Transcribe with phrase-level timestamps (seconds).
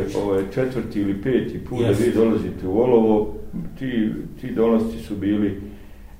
[0.00, 1.86] je, ovo je četvrti ili peti put yes.
[1.86, 3.34] da vi dolazite u Olovo.
[3.78, 5.60] Ti, ti dolazci su bili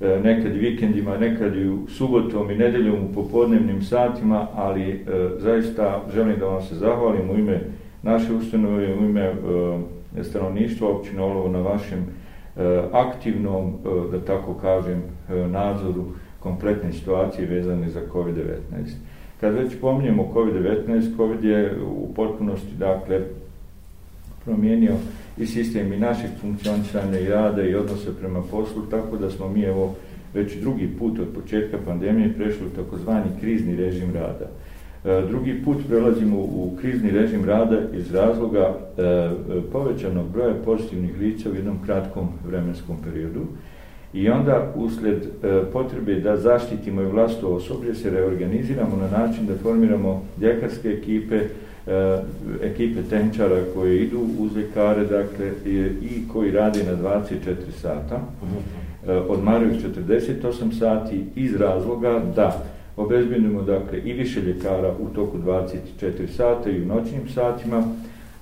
[0.00, 4.96] e, nekad vikendima, nekad i u subotom i nedeljom u popodnevnim satima, ali e,
[5.38, 7.60] zaista želim da vam se zahvalim u ime
[8.02, 9.34] naše ustanove, u ime e,
[10.22, 11.98] stanovništva općine Olovo na vašem
[12.56, 16.04] e, aktivnom, e, da tako kažem, e, nadzoru
[16.40, 18.56] kompletne situacije vezane za COVID-19.
[19.40, 23.20] Kad već pominjemo COVID-19, COVID je u potpunosti, dakle,
[24.44, 24.94] promijenio
[25.38, 29.62] i sistem i naših funkcionisanja i rada i odnose prema poslu, tako da smo mi,
[29.62, 29.94] evo,
[30.34, 34.46] već drugi put od početka pandemije prešli u takozvani krizni režim rada.
[35.04, 39.30] E, drugi put prelazimo u krizni režim rada iz razloga e, e,
[39.72, 43.46] povećanog broja pozitivnih lica u jednom kratkom vremenskom periodu.
[44.12, 49.58] I onda, usled e, potrebe da zaštitimo i vlasto osoblje, se reorganiziramo na način da
[49.62, 51.40] formiramo ljekarske ekipe,
[51.86, 52.20] Eh,
[52.62, 58.20] ekipe tehničara koje idu uz ljekare, dakle, i, i koji radi na 24 sata,
[59.06, 62.64] e, odmaraju 48 sati iz razloga da
[62.96, 67.82] obezbjedimo, dakle, i više ljekara u toku 24 sata i u noćnim satima,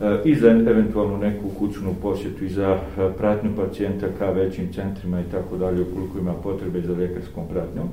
[0.00, 5.20] eh, i za eventualno neku kućnu posjetu i za eh, pratnju pacijenta ka većim centrima
[5.20, 7.88] i tako dalje ukoliko ima potrebe za ljekarskom pratnjom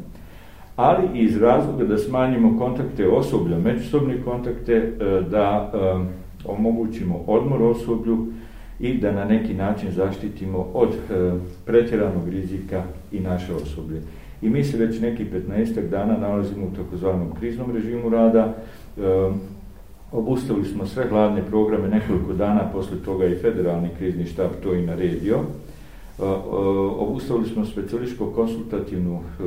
[0.75, 5.77] ali i iz razloga da smanjimo kontakte osoblja, međusobne kontakte, e, da e,
[6.45, 8.27] omogućimo odmor osoblju
[8.79, 11.31] i da na neki način zaštitimo od e,
[11.65, 14.01] pretjeranog rizika i naše osoblje.
[14.41, 18.53] I mi se već neki 15 dana nalazimo u takozvanom kriznom režimu rada,
[20.11, 24.85] Obustavili smo sve glavne programe nekoliko dana, posle toga i federalni krizni štab to i
[24.85, 25.39] naredio.
[26.17, 29.43] Obustavili smo specijališko-konsultativnu e,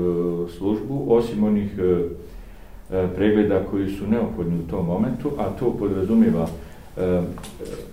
[0.50, 6.48] službu, osim onih e, e, pregleda koji su neophodni u tom momentu, a to podrazumijeva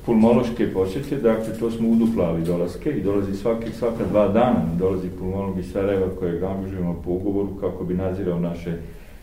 [0.05, 5.59] pulmološke posjete, dakle to smo uduplali dolaske i dolazi svaki, svaka dva dana dolazi pulmolog
[5.59, 8.77] iz Sarajeva kojeg angažujemo po ugovoru kako bi nadzirao naše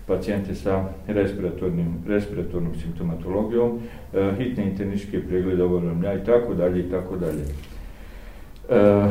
[0.06, 3.78] pacijente sa respiratornim, respiratornom simptomatologijom,
[4.38, 7.71] hitne interničke preglede ovoga i tako dalje i tako dalje.
[8.68, 9.08] E,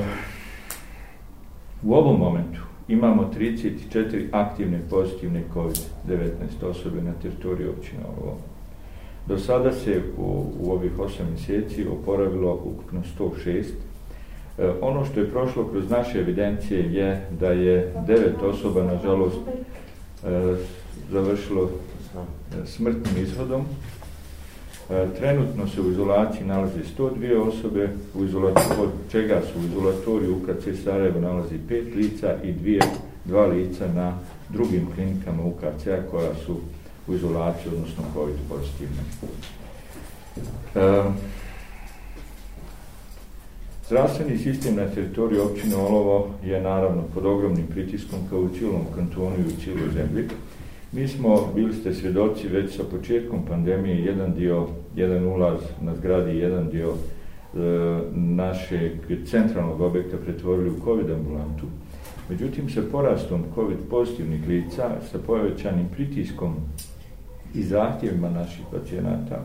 [1.83, 8.37] u ovom momentu imamo 34 aktivne pozitivne COVID-19 osobe na teritoriji općine ovo.
[9.27, 13.63] Do sada se u, u ovih 8 mjeseci oporavilo ukupno 106.
[14.57, 19.39] E, ono što je prošlo kroz naše evidencije je da je 9 osoba, nažalost,
[20.25, 20.55] e,
[21.11, 21.69] završilo
[22.65, 23.65] smrtnim izhodom.
[24.91, 28.23] E, trenutno se u izolaciji nalazi 102 osobe, u
[28.81, 32.81] od čega su u izolatoriju UKC Sarajevo nalazi 5 lica i dvije,
[33.25, 34.17] dva lica na
[34.49, 36.57] drugim klinikama UKC-a koja su
[37.07, 39.01] u izolaciji, odnosno COVID pozitivne.
[40.75, 41.03] E,
[43.87, 49.35] zdravstveni sistem na teritoriju općine Olovo je naravno pod ogromnim pritiskom kao u cijelom kantonu
[49.37, 50.27] i u cijeloj zemlji.
[50.93, 56.37] Mi smo, bili ste svjedoci već sa početkom pandemije, jedan dio, jedan ulaz na zgradi,
[56.37, 56.97] jedan dio e,
[58.15, 58.91] našeg
[59.25, 61.65] centralnog objekta pretvorili u COVID ambulantu.
[62.29, 66.55] Međutim, sa porastom COVID pozitivnih lica, sa povećanim pritiskom
[67.53, 69.39] i zahtjevima naših pacijenata,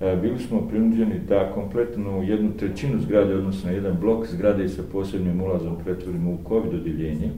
[0.00, 5.42] e, bili smo prinuđeni da kompletnu jednu trećinu zgrade, odnosno jedan blok zgrade sa posebnim
[5.42, 7.30] ulazom pretvorimo u COVID odjeljenje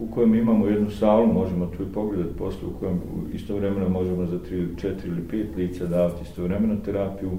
[0.00, 3.00] u kojem imamo jednu salu, možemo tu i pogledati posle, u kojem
[3.32, 7.30] istovremeno možemo za 3, 4 ili 5 lica davati istovremeno terapiju,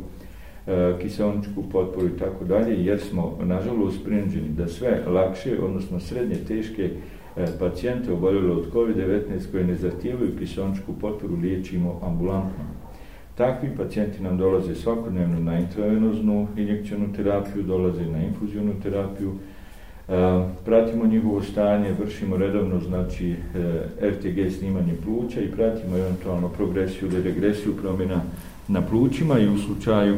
[0.68, 6.36] e, kiselničku potporu i tako dalje, jer smo, nažalost, prinuđeni da sve lakše, odnosno srednje
[6.36, 6.90] teške
[7.38, 12.64] e, pacijente oboljele od COVID-19 koje ne zahtijevaju kiselničku potporu, liječimo ambulantno.
[13.36, 19.34] Takvi pacijenti nam dolaze svakodnevno na intravenoznu injekcionu terapiju, dolaze na infuzijonu terapiju,
[20.66, 23.36] pratimo njihovo stanje, vršimo redovno znači e,
[24.10, 28.22] RTG snimanje pluća i pratimo eventualno progresiju ili regresiju promjena
[28.68, 30.18] na plućima i u slučaju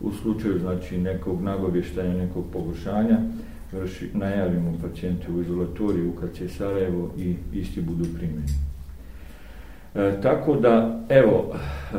[0.00, 3.18] u slučaju znači nekog nagovještaja, nekog pogoršanja
[3.72, 8.46] vrši, najavimo pacijente u izolatoriju u KC Sarajevo i isti budu primjeni.
[9.94, 11.96] E, tako da, evo, e,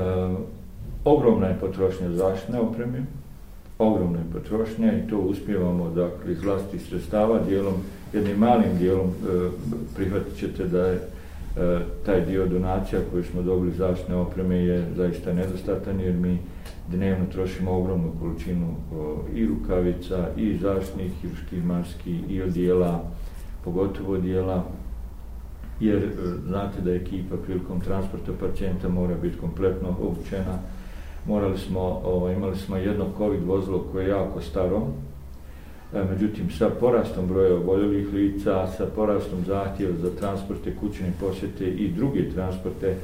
[1.05, 3.03] ogromna je potrošnja zaštne opreme,
[3.81, 7.73] ogromne potrošnje i to uspijevamo dakle, iz vlasti sredstava dijelom,
[8.13, 9.49] jednim malim dijelom e,
[9.95, 10.99] prihvatit ćete da je e,
[12.05, 16.37] taj dio donacija koji smo dobili zaštne opreme je zaista nedostatan jer mi
[16.87, 23.03] dnevno trošimo ogromnu količinu o, i rukavica i zaštnih hiruških maski i odijela,
[23.63, 24.63] pogotovo odijela
[25.79, 26.09] jer e,
[26.47, 30.59] znate da ekipa prilikom transporta pacijenta mora biti kompletno obučena
[31.25, 34.81] morali smo, ovaj, imali smo jedno COVID vozilo koje je jako staro,
[35.93, 41.91] e, međutim sa porastom broja oboljelih lica, sa porastom zahtjeva za transporte, kućne posjete i
[41.91, 42.95] druge transporte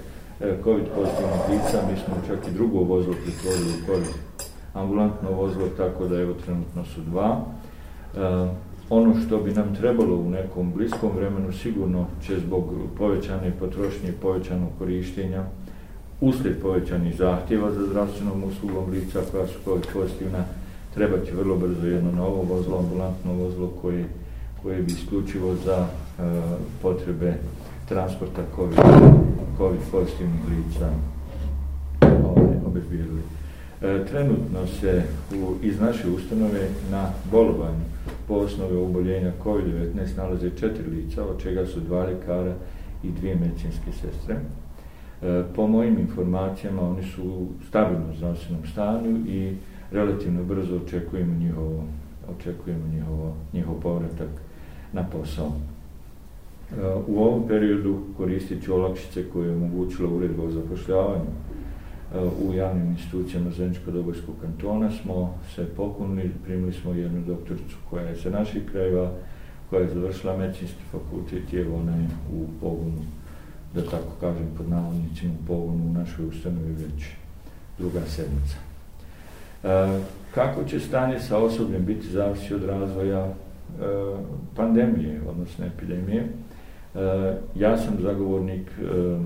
[0.42, 4.16] e, COVID pozitivnih lica, mi smo čak i drugo vozilo pretvorili u COVID
[4.74, 7.46] ambulantno vozilo, tako da evo trenutno su dva.
[8.16, 8.20] E,
[8.90, 12.64] ono što bi nam trebalo u nekom bliskom vremenu sigurno će zbog
[12.98, 15.44] povećane potrošnje povećanog korištenja
[16.22, 20.44] uslijed povećanih zahtjeva za zdravstvenom uslugom lica koja su COVID pozitivna,
[20.94, 24.06] treba će vrlo brzo jedno novo vozlo, ambulantno vozlo koje,
[24.64, 26.22] koje bi isključivo za e,
[26.82, 27.34] potrebe
[27.88, 28.80] transporta COVID,
[29.58, 30.90] COVID pozitivnih lica
[32.26, 33.22] ovaj, obezbirili.
[33.82, 35.04] E, trenutno se
[35.36, 37.86] u, iz naše ustanove na bolovanju
[38.28, 42.54] po osnovi oboljenja COVID-19 nalaze četiri lica, od čega su dva ljekara
[43.04, 44.36] i dvije medicinske sestre.
[45.22, 49.56] E, po mojim informacijama oni su u stabilnom zdravstvenom stanju i
[49.92, 51.84] relativno brzo očekujemo njihovo,
[52.38, 54.30] očekujemo njihovo, njihov povratak
[54.94, 55.52] na posao.
[56.72, 56.76] E,
[57.08, 62.88] u ovom periodu koristit ću olakšice koje je omogućila uredba o zapošljavanju e, u javnim
[62.88, 69.12] institucijama Zeničko-Dobojskog kantona smo se pokunili, primili smo jednu doktoricu koja je sa naših krajeva,
[69.70, 73.02] koja je završila medicinski fakultet i evo ona je u pogonu,
[73.74, 77.06] da tako kažem pod navodnicima, u pogonu u našoj ustanovi već
[77.78, 78.58] druga sedmica.
[79.64, 80.00] E,
[80.34, 83.34] kako će stanje sa osobljem biti zavisi od razvoja e,
[84.56, 86.24] pandemije, odnosno epidemije?
[86.24, 89.18] E, ja sam zagovornik e,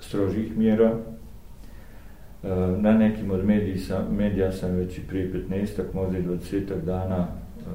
[0.00, 2.48] strožih mjera, e,
[2.78, 7.26] Na nekim od mediji sam, medija sam već i prije 15 možda i 20 dana
[7.26, 7.70] e,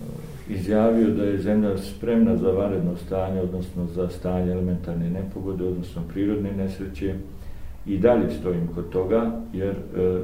[0.00, 6.02] e izjavio da je zemlja spremna za varedno stanje, odnosno za stanje elementarne nepogode, odnosno
[6.12, 7.14] prirodne nesreće
[7.86, 10.20] i dalje stojim kod toga, jer e,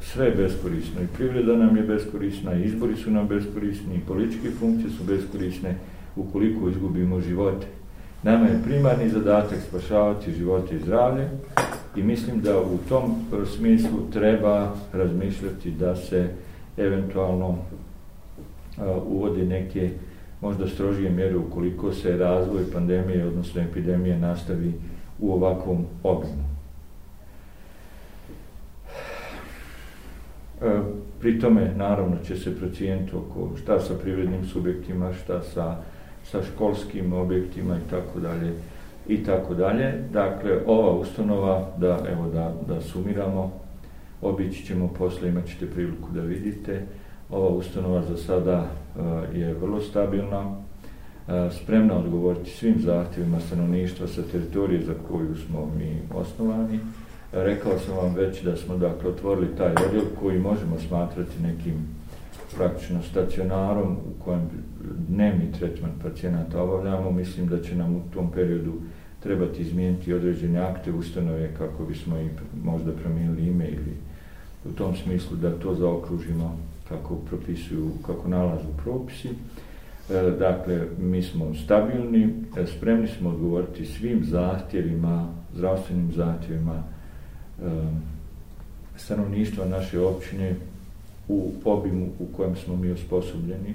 [0.00, 4.50] sve je beskorisno i privreda nam je beskorisna, i izbori su nam beskorisni, i političke
[4.50, 5.76] funkcije su beskorisne
[6.16, 7.66] ukoliko izgubimo živote.
[8.22, 11.28] Nama je primarni zadatak spašavati živote i zdravlje,
[11.96, 13.14] I mislim da u tom
[13.56, 16.28] smislu treba razmišljati da se
[16.76, 17.58] eventualno
[19.06, 19.90] uvode neke
[20.40, 24.72] možda strožije mjere ukoliko se razvoj pandemije, odnosno epidemije, nastavi
[25.20, 26.44] u ovakvom obimu.
[30.62, 30.80] E,
[31.20, 35.76] pri tome, naravno, će se procijeniti oko šta sa privrednim subjektima, šta sa,
[36.24, 38.52] sa školskim objektima i tako dalje
[39.08, 39.94] i tako dalje.
[40.12, 43.52] Dakle, ova ustanova, da, evo, da, da sumiramo,
[44.22, 46.86] obići ćemo posle, imat ćete priliku da vidite,
[47.32, 48.66] ova ustanova za sada
[49.34, 50.56] e, je vrlo stabilna,
[51.28, 56.78] e, spremna odgovoriti svim zahtjevima stanovništva sa teritorije za koju smo mi osnovani.
[57.32, 61.74] Rekao sam vam već da smo dakle otvorili taj odjel koji možemo smatrati nekim
[62.56, 64.48] praktično stacionarom u kojem
[65.08, 67.10] dnevni tretman pacijenata obavljamo.
[67.10, 68.72] Mislim da će nam u tom periodu
[69.22, 72.28] trebati izmijeniti određene akte ustanove kako bismo i
[72.64, 73.96] možda promijenili ime ili
[74.64, 76.58] u tom smislu da to zaokružimo
[76.88, 79.28] kako propisuju, kako nalažu propisi.
[80.10, 86.82] E, dakle, mi smo stabilni, e, spremni smo odgovoriti svim zahtjevima, zdravstvenim zahtjevima e,
[88.96, 90.54] stanovništva naše općine
[91.28, 93.74] u obimu u kojem smo mi osposobljeni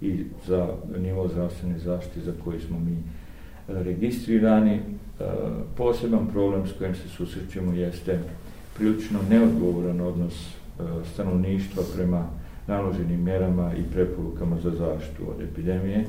[0.00, 2.96] i za nivo zdravstvene zaštite za koji smo mi
[3.68, 4.80] registrirani.
[5.76, 8.18] Poseban problem s kojim se susrećemo jeste
[8.76, 10.54] prilično neodgovoran odnos
[11.12, 12.26] stanovništva prema
[12.66, 16.04] naloženim mjerama i preporukama za zaštitu od epidemije.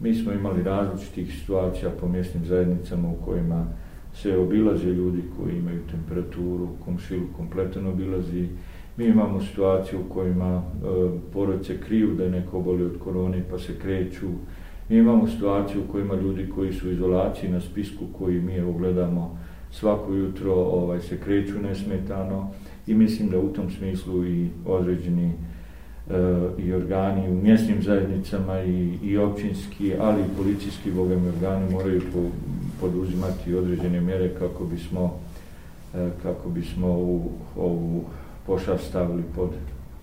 [0.00, 3.66] Mi smo imali različitih situacija po mjesnim zajednicama u kojima
[4.14, 8.48] se obilaze ljudi koji imaju temperaturu, komšilu kompletan obilazi.
[8.96, 10.62] Mi imamo situaciju u kojima e,
[11.32, 14.28] porodice kriju da je neko oboli od korone pa se kreću
[14.88, 18.72] Mi imamo situaciju u kojima ljudi koji su u izolaciji na spisku koji mi evo
[18.72, 19.38] gledamo
[19.70, 22.50] svako jutro ovaj, se kreću nesmetano
[22.86, 25.32] i mislim da u tom smislu i određeni
[26.10, 26.16] E,
[26.58, 32.18] i organi u mjesnim zajednicama i, i općinski, ali i policijski bogami organi moraju po,
[32.80, 35.18] poduzimati određene mjere kako bismo
[35.94, 38.04] e, kako bismo ovu, ovu
[38.46, 39.50] pošav stavili pod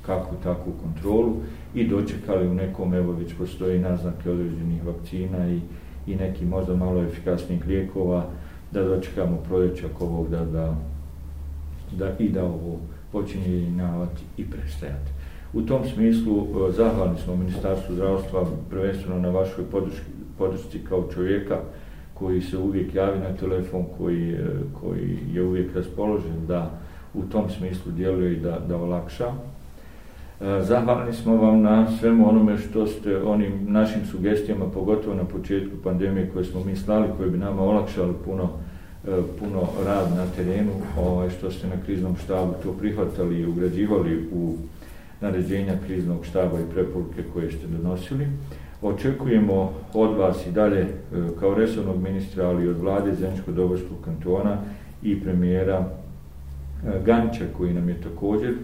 [0.02, 1.36] kakvu takvu kontrolu
[1.76, 5.60] i dočekali u nekom, evo već postoji naznake određenih vakcina i,
[6.08, 8.26] i neki možda malo efikasnih lijekova,
[8.72, 10.76] da dočekamo proljećak ovog da, da,
[11.98, 12.80] da i da ovo
[13.12, 15.21] počinje jenjavati i prestajati.
[15.54, 20.02] U tom smislu e, zahvalni smo Ministarstvu zdravstva prvenstveno na vašoj podršci,
[20.38, 21.60] podršci kao čovjeka
[22.14, 24.46] koji se uvijek javi na telefon, koji, e,
[24.82, 26.72] koji je uvijek raspoložen da
[27.14, 29.28] u tom smislu djeluje i da, da olakša.
[29.28, 35.76] E, zahvalni smo vam na svemu onome što ste onim našim sugestijama, pogotovo na početku
[35.84, 38.50] pandemije koje smo mi slali, koje bi nama olakšali puno,
[39.40, 44.56] puno rad na terenu, ovaj, što ste na kriznom štabu to prihvatali i ugrađivali u
[45.22, 48.28] naređenja kriznog štaba i preporuke koje ste donosili.
[48.82, 50.88] Očekujemo od vas i dalje e,
[51.40, 54.58] kao resornog ministra, ali i od vlade Zemljsko-Dobarskog kantona
[55.04, 58.56] i premijera e, Ganča koji nam je također e,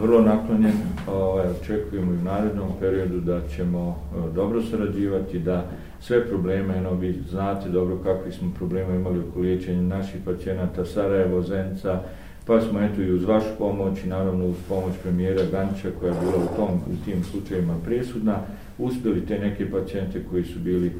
[0.00, 0.72] vrlo naklonjen,
[1.08, 4.02] ovaj, očekujemo i u narednom periodu da ćemo
[4.34, 5.64] dobro sarađivati, da
[6.00, 11.42] sve probleme, eno vi znate dobro kakvi smo probleme imali oko liječenja naših pacijenata, Sarajevo,
[11.42, 12.00] Zenca,
[12.46, 16.20] pa smo eto i uz vašu pomoć i naravno uz pomoć premijera Ganča koja je
[16.20, 18.38] bila u, tom, u tim slučajima presudna,
[18.78, 20.92] uspjeli te neke pacijente koji su bili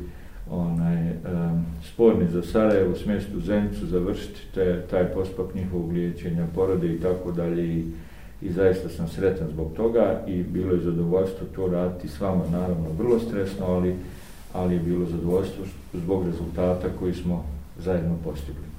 [0.50, 7.00] onaj, um, sporni za Sarajevo, smjestu Zencu, završiti te, taj pospak njihovog liječenja, porode i
[7.00, 7.84] tako dalje i
[8.42, 12.88] i zaista sam sretan zbog toga i bilo je zadovoljstvo to raditi s vama, naravno
[12.98, 13.96] vrlo stresno, ali,
[14.52, 17.44] ali je bilo zadovoljstvo zbog rezultata koji smo
[17.78, 18.69] zajedno postigli.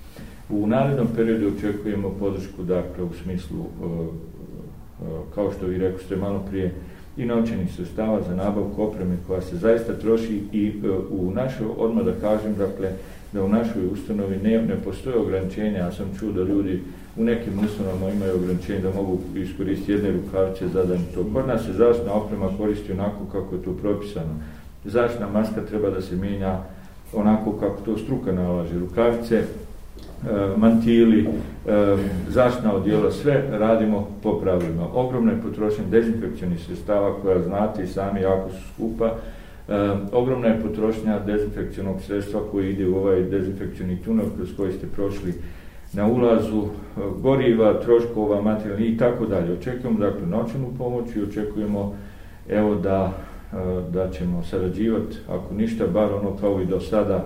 [0.52, 5.06] U narednom periodu očekujemo podršku, dakle, u smislu, e, e,
[5.36, 6.74] kao što vi rekao ste malo prije,
[7.18, 12.06] i novčanih sustava za nabavku opreme koja se zaista troši i e, u našoj, odmah
[12.06, 12.92] da kažem, dakle,
[13.34, 16.82] da u našoj ustanovi ne, ne postoje ograničenja, ja sam čuo da ljudi
[17.18, 21.26] u nekim ustanovama imaju ograničenje da mogu iskoristiti jedne rukavice za dan to.
[21.34, 24.36] Kod nas se zaštna oprema koristi onako kako je to propisano.
[24.86, 26.60] Zaštna maska treba da se mijenja
[27.14, 28.80] onako kako to struka nalaže.
[28.80, 29.44] Rukavice,
[30.30, 31.28] E, mantili,
[31.68, 31.98] e,
[32.30, 34.88] zaštna odjela, sve radimo po pravilima.
[34.94, 39.06] Ogromna je potrošnja dezinfekcijnih sredstava koja znate i sami jako su skupa.
[39.06, 39.12] E,
[40.12, 45.34] ogromna je potrošnja dezinfekcijnog sredstva koji ide u ovaj dezinfekcijni tunel kroz koji ste prošli
[45.94, 49.54] na ulazu e, goriva, troškova, materijalni i tako dalje.
[49.54, 51.96] Očekujemo dakle noćnu pomoć i očekujemo
[52.50, 53.14] evo da,
[53.94, 57.26] da ćemo sarađivati, ako ništa, bar ono kao i do sada,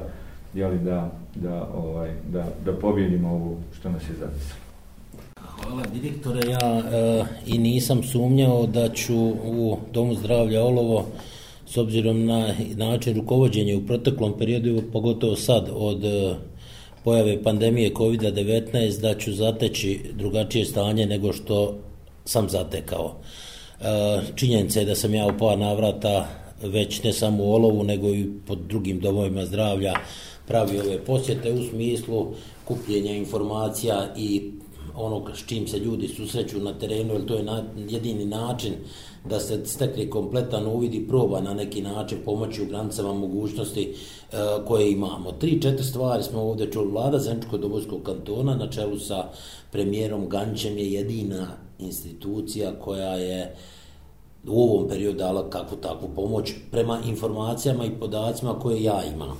[0.53, 4.65] jeli, da, da, ovaj, da, da pobjedimo ovo što nas je zapisalo.
[5.63, 11.05] Hvala direktore, ja e, i nisam sumnjao da ću u Domu zdravlja Olovo
[11.67, 16.35] s obzirom na način rukovodđenja u proteklom periodu, pogotovo sad od e,
[17.03, 21.77] pojave pandemije COVID-19 da ću zateći drugačije stanje nego što
[22.25, 23.15] sam zatekao.
[23.81, 23.85] E,
[24.35, 26.27] činjenica je da sam ja u par navrata
[26.61, 29.93] već ne samo u Olovu nego i pod drugim domovima zdravlja
[30.47, 32.27] pravi ove posjete u smislu
[32.65, 34.51] kupljenja informacija i
[34.95, 38.73] onog s čim se ljudi susreću na terenu, jer to je na, jedini način
[39.29, 43.93] da se stekne kompletan uvid i proba na neki način pomoći u granicama mogućnosti
[44.31, 44.35] e,
[44.67, 45.31] koje imamo.
[45.31, 46.91] Tri, četiri stvari smo ovdje čuli.
[46.91, 49.29] Vlada Zemčko-Dobojskog kantona na čelu sa
[49.71, 51.47] premijerom Gančem je jedina
[51.79, 53.55] institucija koja je
[54.47, 59.37] u ovom periodu dala kakvu takvu pomoć prema informacijama i podacima koje ja imam.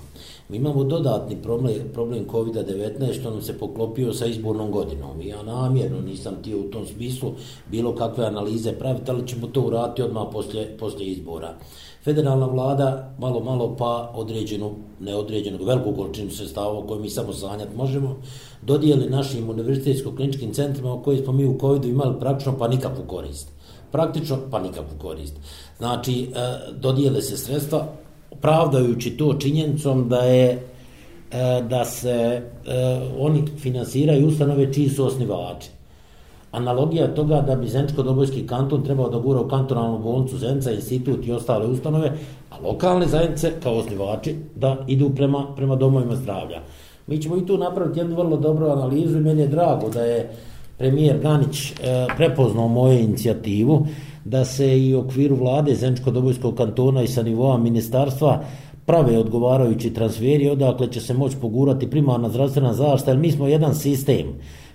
[0.50, 5.22] Mi imamo dodatni problem, problem COVID-19 što nam se poklopio sa izbornom godinom.
[5.22, 7.32] Ja namjerno nisam tio u tom smislu
[7.72, 11.56] bilo kakve analize praviti, ali ćemo to urati odmah poslije, poslije izbora.
[12.04, 18.18] Federalna vlada malo, malo pa određenu, neodređenu, veliku količinu sredstava koju mi samo sanjati možemo,
[18.62, 23.50] dodijeli našim univerzitetsko-kliničkim centrima o kojoj smo mi u COVID-u imali praktično pa nikakvu korist.
[23.92, 25.34] Praktično pa nikakvu korist.
[25.78, 26.28] Znači, e,
[26.72, 27.88] dodijele se sredstva,
[28.46, 30.60] pravdajući to činjenicom da je e,
[31.70, 32.42] da se e,
[33.20, 35.70] oni finansiraju ustanove čiji su osnivači.
[36.52, 41.32] Analogija toga da bi Zenčko-Dobojski kanton trebao da gura u kantonalnu bolnicu Zenca, institut i
[41.32, 42.12] ostale ustanove,
[42.52, 46.62] a lokalne zajednice kao osnivači da idu prema, prema domovima zdravlja.
[47.08, 50.30] Mi ćemo i tu napraviti jednu vrlo dobru analizu i meni je drago da je
[50.78, 51.74] premijer Ganić e,
[52.18, 53.88] prepoznao moju inicijativu
[54.26, 58.44] da se i u okviru vlade Zemčko-Dobojskog kantona i sa nivoa ministarstva
[58.86, 63.76] prave odgovarajući transferi, odakle će se moći pogurati primarna zdravstvena zaštita, jer mi smo jedan
[63.76, 64.26] sistem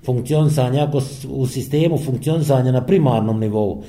[0.05, 3.83] funkcionisanja, ako u sistemu funkcionisanja na primarnom nivou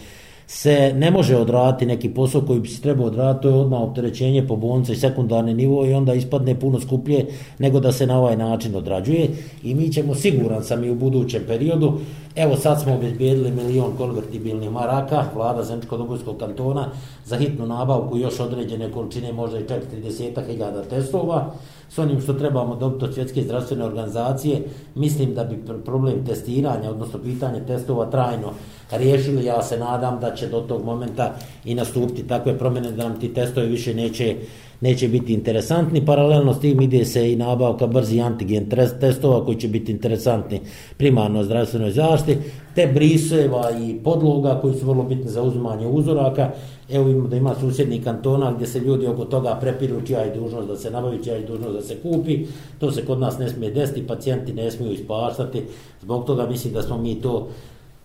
[0.53, 4.47] se ne može odraditi neki posao koji bi se trebao odraditi, to je odmah opterećenje
[4.47, 7.25] po bolnice i sekundarni nivo i onda ispadne puno skuplje
[7.59, 9.29] nego da se na ovaj način odrađuje
[9.63, 11.93] i mi ćemo siguran sam i u budućem periodu
[12.35, 16.87] Evo sad smo obezbijedili milion konvertibilnih maraka, vlada Zemčko-Dobojskog kantona,
[17.25, 21.53] za hitnu nabavku još određene količine, možda i čak 30.000 testova.
[21.89, 24.61] S onim što trebamo dobiti od svjetske zdravstvene organizacije,
[24.95, 28.53] mislim da bi problem testiranja, odnosno pitanje testova trajno
[28.91, 29.45] riješili.
[29.45, 33.33] Ja se nadam da će do tog momenta i nastupiti takve promjene da nam ti
[33.33, 34.35] testovi više neće
[34.81, 36.05] neće biti interesantni.
[36.05, 38.69] Paralelno s tim ide se i nabavka brzi antigen
[38.99, 40.61] testova koji će biti interesantni
[40.97, 42.41] primarno zdravstvenoj zaštiti,
[42.75, 46.49] te briseva i podloga koji su vrlo bitni za uzimanje uzoraka.
[46.91, 50.67] Evo imamo da ima susjedni kantona gdje se ljudi oko toga prepiru čija je dužnost
[50.67, 52.45] da se nabavi, čija je dužnost da se kupi.
[52.79, 55.61] To se kod nas ne smije desiti, pacijenti ne smiju ispaštati.
[56.01, 57.47] Zbog toga mislim da smo mi to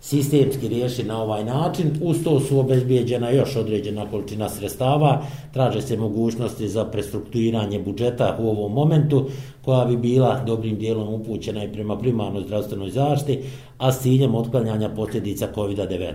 [0.07, 1.91] sistemski riješi na ovaj način.
[2.01, 5.21] Uz to su obezbijeđena još određena količina sredstava,
[5.53, 9.25] traže se mogućnosti za prestrukturiranje budžeta u ovom momentu,
[9.65, 13.39] koja bi bila dobrim dijelom upućena i prema primarnoj zdravstvenoj zaštiti,
[13.77, 16.13] a s ciljem otklanjanja posljedica COVID-19.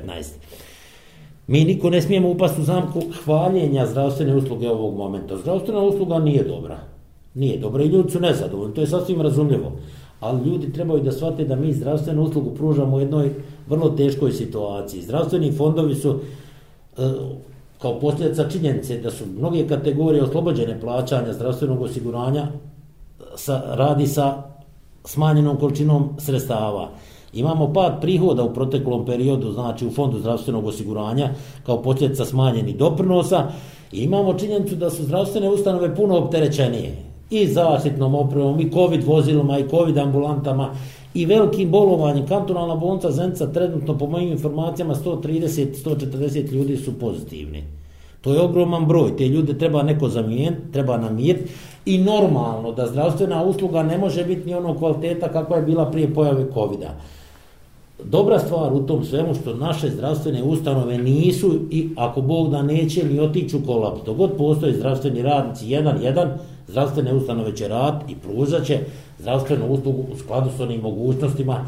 [1.47, 5.37] Mi niko ne smijemo upasti u zamku hvaljenja zdravstvene usluge ovog momenta.
[5.37, 6.79] Zdravstvena usluga nije dobra.
[7.35, 9.73] Nije dobra i ljudi su nezadovoljni, to je sasvim razumljivo
[10.23, 13.31] ali ljudi trebaju da shvate da mi zdravstvenu uslugu pružamo u jednoj
[13.73, 15.03] vrlo teškoj situaciji.
[15.03, 16.19] Zdravstveni fondovi su
[16.99, 17.11] e,
[17.79, 22.47] kao posljedica činjenice da su mnoge kategorije oslobođene plaćanja zdravstvenog osiguranja
[23.37, 24.43] sa, radi sa
[25.05, 26.89] smanjenom količinom sredstava.
[27.33, 31.31] Imamo pad prihoda u proteklom periodu, znači u fondu zdravstvenog osiguranja,
[31.67, 33.47] kao posljedica smanjenih doprinosa,
[33.93, 36.97] i imamo činjenicu da su zdravstvene ustanove puno opterećenije
[37.31, 40.75] i zaštitnom opremom, i covid vozilima, i covid ambulantama,
[41.15, 42.27] i velikim bolovanjem.
[42.27, 47.65] Kantonalna bolnica Zenica trenutno, po mojim informacijama, 130-140 ljudi su pozitivni.
[48.21, 49.17] To je ogroman broj.
[49.17, 51.53] Te ljude treba neko zamijeniti, treba namiriti.
[51.87, 56.15] I normalno da zdravstvena usluga ne može biti ni ono kvaliteta kakva je bila prije
[56.15, 56.93] pojave covid -a.
[58.05, 63.05] Dobra stvar u tom svemu što naše zdravstvene ustanove nisu i ako Bog da neće
[63.05, 64.01] ni otići u kolaps.
[64.07, 66.39] Dogod postoje zdravstveni radnici, jedan, jedan,
[66.69, 68.79] zdravstvene ustanove će rad i pružat će
[69.19, 71.67] zdravstvenu uslugu u skladu s onim mogućnostima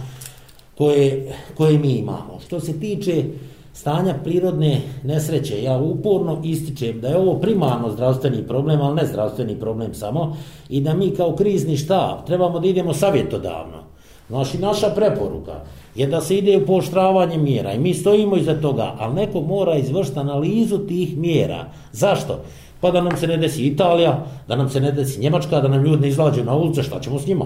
[0.79, 2.39] koje, koje mi imamo.
[2.47, 3.25] Što se tiče
[3.73, 9.61] stanja prirodne nesreće, ja uporno ističem da je ovo primarno zdravstveni problem, ali ne zdravstveni
[9.61, 10.37] problem samo,
[10.69, 13.85] i da mi kao krizni štab trebamo da idemo savjetodavno.
[14.29, 15.61] Znači, naša preporuka
[15.95, 19.77] je da se ide u poštravanje mjera i mi stojimo iza toga, ali neko mora
[19.77, 21.67] izvršiti analizu tih mjera.
[21.93, 22.39] Zašto?
[22.85, 25.85] Pa da nam se ne desi Italija, da nam se ne desi Njemačka, da nam
[25.85, 27.45] ljudi ne izlađu na ulice, šta ćemo s njima?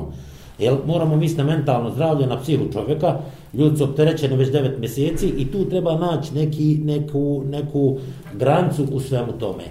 [0.58, 3.18] Jel, moramo misliti na mentalno zdravlje, na psihu čovjeka,
[3.54, 7.98] ljudi su opterećeni već devet mjeseci i tu treba naći neki, neku, neku
[8.34, 9.64] grancu u svemu tome.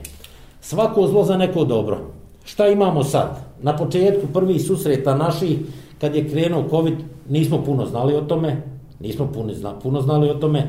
[0.61, 1.97] Svako zlo za neko dobro.
[2.45, 3.39] Šta imamo sad?
[3.61, 5.59] Na početku prvi susreta naši,
[6.01, 6.95] kad je krenuo COVID,
[7.29, 8.61] nismo puno znali o tome,
[8.99, 9.53] nismo puno,
[9.83, 10.67] puno znali o tome,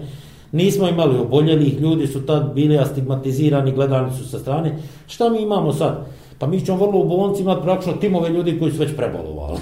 [0.53, 4.79] Nismo imali oboljelih, ljudi su tad bili astigmatizirani, gledani su sa strane.
[5.07, 6.07] Šta mi imamo sad?
[6.39, 9.59] Pa mi ćemo vrlo u bolnici imati praktično timove ljudi koji su već prebolovali.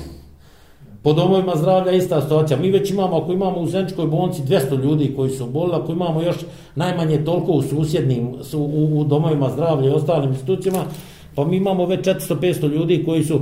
[1.02, 2.58] Po domovima zdravlja ista situacija.
[2.60, 6.22] Mi već imamo, ako imamo u Zenčkoj bolnici 200 ljudi koji su bolili, ako imamo
[6.22, 6.36] još
[6.74, 10.84] najmanje toliko u susjednim, su, u, u domovima zdravlja i ostalim institucijama,
[11.34, 13.40] pa mi imamo već 400-500 ljudi koji su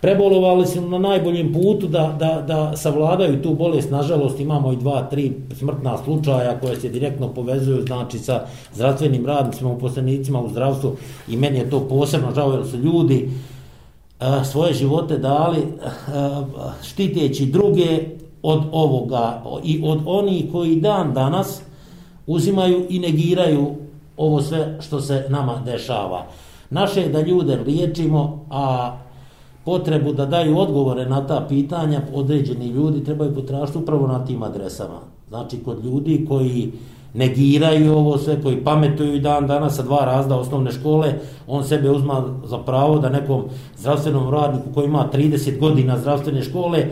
[0.00, 3.90] prebolovali su na najboljem putu da, da, da savladaju tu bolest.
[3.90, 9.70] Nažalost, imamo i dva, tri smrtna slučaja koje se direktno povezuju znači, sa zdravstvenim radnicima,
[9.70, 10.96] uposlenicima u zdravstvu
[11.28, 13.30] i meni je to posebno žao jer su ljudi
[14.20, 15.58] a, svoje živote dali
[16.14, 16.42] a,
[16.82, 18.00] štiteći druge
[18.42, 21.62] od ovoga i od onih koji dan danas
[22.26, 23.74] uzimaju i negiraju
[24.16, 26.26] ovo sve što se nama dešava.
[26.70, 28.96] Naše je da ljude liječimo, a
[29.70, 35.00] potrebu da daju odgovore na ta pitanja, određeni ljudi trebaju potražiti upravo na tim adresama.
[35.28, 36.72] Znači, kod ljudi koji
[37.14, 41.12] negiraju ovo sve, koji pametuju dan danas sa dva razda osnovne škole,
[41.46, 43.44] on sebe uzma za pravo da nekom
[43.78, 46.86] zdravstvenom radniku koji ima 30 godina zdravstvene škole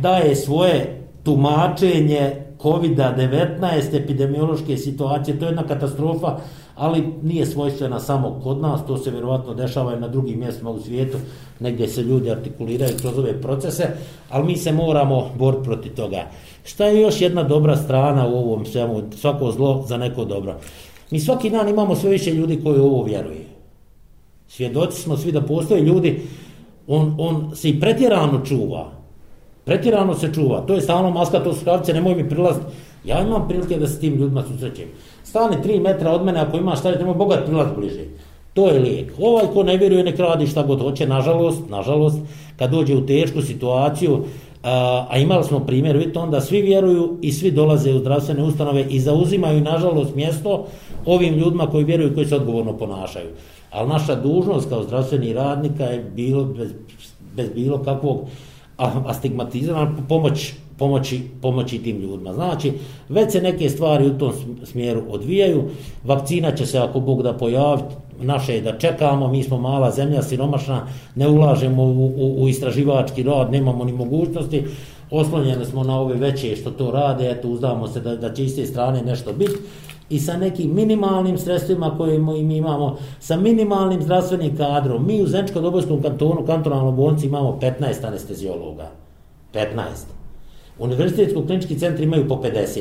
[0.00, 5.38] daje svoje tumačenje COVID-19 epidemiološke situacije.
[5.38, 6.36] To je jedna katastrofa
[6.74, 10.80] ali nije svojstvena samo kod nas, to se vjerovatno dešava i na drugim mjestima u
[10.80, 11.18] svijetu,
[11.60, 13.88] negdje se ljudi artikuliraju kroz ove procese,
[14.30, 16.26] ali mi se moramo boriti protiv toga.
[16.64, 20.54] Šta je još jedna dobra strana u ovom svemu, svako zlo za neko dobro?
[21.10, 23.46] Mi svaki dan imamo sve više ljudi koji u ovo vjeruje.
[24.48, 26.22] Svjedoci smo svi da postoje ljudi,
[26.86, 28.90] on, on se i pretjerano čuva.
[29.64, 30.60] Pretjerano se čuva.
[30.60, 32.66] To je stalno maska, to su kavice, nemoj mi prilaziti.
[33.04, 34.88] Ja imam prilike da se tim ljudima susrećem
[35.32, 38.04] stane 3 metra od mene, ako ima šta, treba bogat prilaz bliže.
[38.54, 39.12] To je lijek.
[39.20, 42.18] Ovaj ko ne vjeruje, nek radi šta god hoće, nažalost, nažalost,
[42.56, 44.24] kad dođe u tešku situaciju,
[44.62, 48.84] a, a imali smo primjer, vidite, onda svi vjeruju i svi dolaze u zdravstvene ustanove
[48.90, 50.66] i zauzimaju, nažalost, mjesto
[51.06, 53.28] ovim ljudima koji vjeruju i koji se odgovorno ponašaju.
[53.70, 56.72] Ali naša dužnost kao zdravstveni radnika je bilo bez,
[57.36, 58.28] bez bilo kakvog
[59.06, 62.32] astigmatizama pomoć pomoći, pomoći tim ljudima.
[62.32, 62.72] Znači,
[63.08, 64.32] već se neke stvari u tom
[64.64, 65.62] smjeru odvijaju,
[66.04, 70.22] vakcina će se ako Bog da pojaviti, naše je da čekamo, mi smo mala zemlja,
[70.22, 74.64] siromašna, ne ulažemo u, u, u istraživački rad, nemamo ni mogućnosti,
[75.10, 78.56] oslonjeni smo na ove veće što to rade, eto uzdamo se da, da će iz
[78.56, 79.54] te strane nešto biti
[80.10, 85.06] i sa nekim minimalnim sredstvima koje mi imamo, sa minimalnim zdravstvenim kadrom.
[85.06, 88.90] Mi u Zenčko-Dobojskom kantonu, kantonalnom bolnici imamo 15 anestezijologa.
[89.54, 90.21] 15.
[90.78, 92.80] Univerzitetsko klinički centri imaju po 50.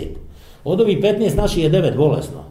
[0.63, 2.43] Od ovih 15 naši je 9 bolesno.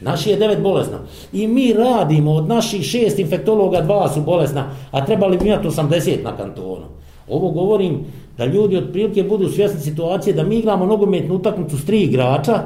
[0.00, 0.98] Naši je 9 bolesno.
[1.32, 6.24] I mi radimo od naših šest infektologa, dva su bolesna, a trebali bi imati 80
[6.24, 6.86] na kantonu.
[7.28, 8.04] Ovo govorim
[8.38, 12.62] da ljudi otprilike budu svjesni situacije da mi igramo nogometnu utakmicu s tri igrača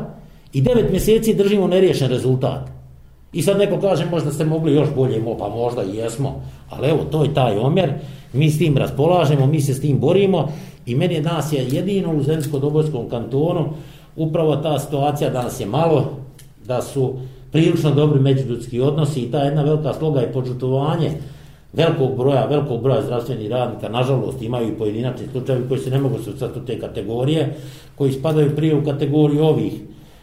[0.53, 2.69] i devet mjeseci držimo neriješen rezultat.
[3.33, 6.99] I sad neko kaže možda ste mogli još bolje, pa možda i jesmo, ali evo
[7.11, 7.93] to je taj omjer,
[8.33, 10.49] mi s tim raspolažemo, mi se s tim borimo
[10.87, 13.69] i meni je danas je jedino u Zemsko-Dobojskom kantonu
[14.17, 16.11] upravo ta situacija danas je malo,
[16.67, 17.15] da su
[17.53, 21.11] prilično dobri međuljudski odnosi i ta jedna velika sloga je počutovanje
[21.73, 26.19] velikog broja, velikog broja zdravstvenih radnika, nažalost imaju i pojedinačni slučajevi koji se ne mogu
[26.25, 27.57] svrstati u te kategorije,
[27.95, 29.73] koji spadaju prije u kategoriju ovih,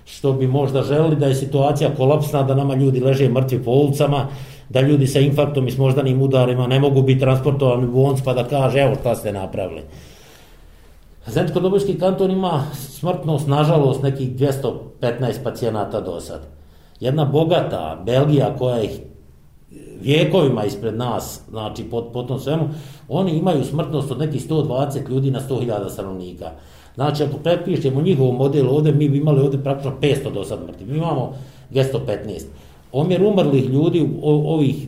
[0.06, 4.28] što bi možda želili da je situacija kolapsna, da nama ljudi leže mrtvi po ulicama,
[4.70, 8.34] da ljudi sa infarktom i s moždanim udarima ne mogu biti transportovani u onc pa
[8.34, 9.82] da kaže evo šta ste napravili.
[11.28, 14.74] Zemčko-Dobojski kanton ima smrtnost, nažalost, nekih 215
[15.44, 16.42] pacijenata do sad.
[17.00, 19.00] Jedna bogata Belgija koja ih
[20.02, 22.70] vijekovima ispred nas, znači pod, po tom svemu,
[23.10, 26.52] oni imaju smrtnost od nekih 120 ljudi na 100.000 stanovnika.
[26.96, 30.86] Znači, ako prepišemo njihov model ovdje, mi bi imali ovdje praktično 500 do sad mrtvi.
[30.86, 31.34] Mi imamo
[31.72, 32.44] 215.
[32.92, 34.88] Omjer umrlih ljudi u ovih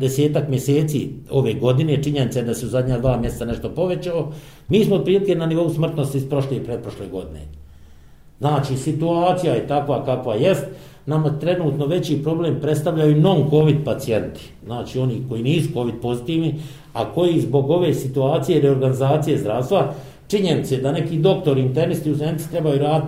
[0.00, 4.32] desetak mjeseci ove godine, činjenice da se u zadnja dva mjeseca nešto povećao,
[4.68, 7.40] mi smo otprilike na nivou smrtnosti iz prošle i pretprošle godine.
[8.38, 10.64] Znači, situacija je takva kakva jest,
[11.06, 16.54] nama trenutno veći problem predstavljaju non-covid pacijenti, znači oni koji nisu covid pozitivni,
[16.92, 19.94] a koji zbog ove situacije reorganizacije zdravstva,
[20.28, 23.02] činjenice da neki doktor internisti u zemlji trebaju rad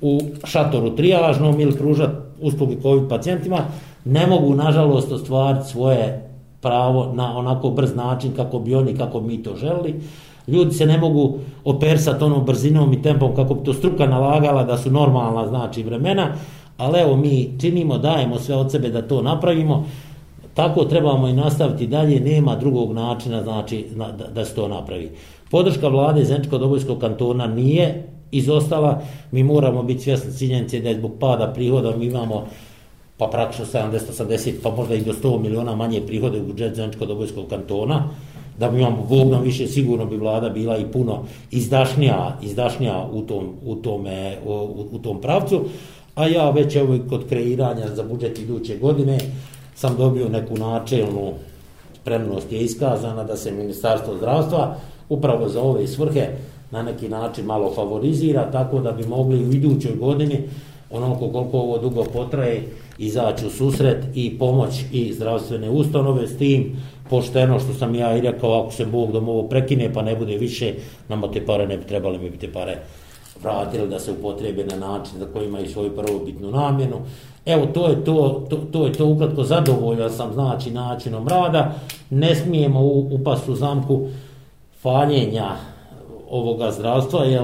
[0.00, 3.58] u šatoru trijažnom ili pružati usluge covid pacijentima,
[4.04, 9.42] ne mogu nažalost ostvariti svoje pravo na onako brz način kako bi oni, kako mi
[9.42, 10.00] to želili.
[10.48, 14.78] Ljudi se ne mogu opersati onom brzinom i tempom kako bi to struka nalagala da
[14.78, 16.32] su normalna znači vremena,
[16.76, 19.84] ali evo mi činimo, dajemo sve od sebe da to napravimo,
[20.54, 25.10] tako trebamo i nastaviti dalje, nema drugog načina znači da, da se to napravi.
[25.50, 31.52] Podrška vlade Zenčko-Dobojskog kantona nije izostala, mi moramo biti svjesni ciljenice da je zbog pada
[31.52, 32.46] prihoda mi imamo
[33.20, 38.08] pa praktično 70-80, pa možda i do 100 miliona manje prihode u budžet Zenčko-Dobojskog kantona,
[38.58, 43.54] da bi imamo Bog više, sigurno bi vlada bila i puno izdašnija, izdašnija u tom,
[43.64, 45.64] u, tome, u, u tom pravcu,
[46.14, 49.18] a ja već evo kod kreiranja za budžet iduće godine
[49.74, 51.32] sam dobio neku načelnu
[52.00, 54.76] spremnost je iskazana da se Ministarstvo zdravstva
[55.08, 56.28] upravo za ove svrhe
[56.70, 60.38] na neki način malo favorizira, tako da bi mogli u idućoj godini
[60.90, 62.62] onoliko koliko ovo dugo potraje
[62.98, 66.76] izaći u susret i pomoć i zdravstvene ustanove s tim
[67.10, 70.36] pošteno što sam ja i rekao ako se Bog dom ovo prekine pa ne bude
[70.36, 70.74] više
[71.08, 72.78] nama te pare ne bi trebali mi bi te pare
[73.42, 76.96] vratili da se upotrebe na način za koji imaju svoju prvobitnu namjenu.
[77.46, 81.74] Evo, to je to, to, to je to ukratko zadovoljan sam znači načinom rada.
[82.10, 84.08] Ne smijemo upast u zamku
[84.82, 85.56] faljenja
[86.30, 87.42] ovoga zdravstva, jer,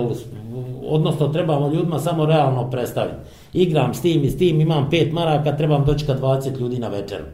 [0.89, 3.17] odnosno trebamo ljudima samo realno predstaviti.
[3.53, 6.89] Igram s tim i s tim, imam pet maraka, trebam doći ka 20 ljudi na
[6.89, 7.25] večeru.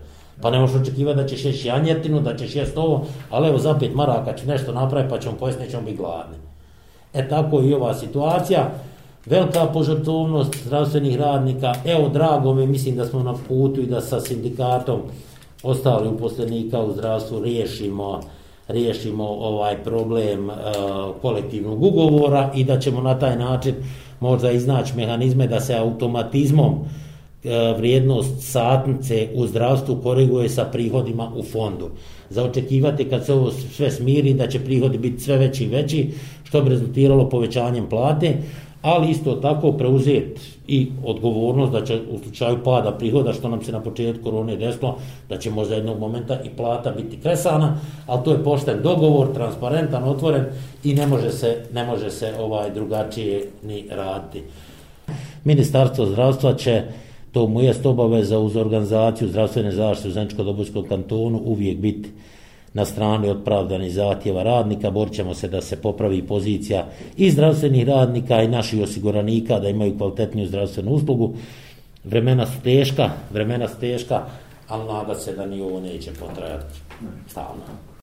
[0.41, 3.75] Pa ne možeš očekivati da ćeš jesti janjetinu, da ćeš jesti ovo, ali evo za
[3.79, 6.37] pet maraka ću nešto napraviti pa ćemo pojesti, nećemo biti gladni.
[7.15, 8.71] E tako i ova situacija.
[9.27, 11.75] Velika požrtovnost zdravstvenih radnika.
[11.85, 15.01] Evo, drago mi, mislim da smo na putu i da sa sindikatom
[15.63, 18.21] ostali uposlenika u zdravstvu riješimo
[18.73, 20.55] riješimo ovaj problem e,
[21.23, 23.75] kolektivnog ugovora i da ćemo na taj način
[24.21, 26.75] možda iznaći mehanizme da se automatizmom
[27.45, 31.91] e, vrijednost satnice u zdravstvu koriguje sa prihodima u fondu.
[32.31, 36.11] Za očekivati kad se ovo sve smiri da će prihodi biti sve veći i veći,
[36.45, 38.37] što bi rezultiralo povećanjem plate,
[38.83, 43.73] ali isto tako preuzeti i odgovornost da će u slučaju pada prihoda, što nam se
[43.73, 48.33] na početku korone desilo, da će možda jednog momenta i plata biti kresana, ali to
[48.33, 50.45] je pošten dogovor, transparentan, otvoren
[50.85, 54.43] i ne može se, ne može se ovaj drugačije ni raditi.
[55.45, 56.83] Ministarstvo zdravstva će
[57.33, 62.11] to mu jest obaveza uz organizaciju zdravstvene zaštite u Zemčko-Dobojskom kantonu uvijek biti
[62.75, 68.43] na strani odpravdanih zahtjeva radnika, borit ćemo se da se popravi pozicija i zdravstvenih radnika
[68.43, 71.35] i naših osiguranika da imaju kvalitetniju zdravstvenu uslugu.
[72.05, 74.23] Vremena su teška, vremena su teška,
[74.69, 76.75] ali nada se da ni ovo neće potrajati
[77.29, 77.92] stalno.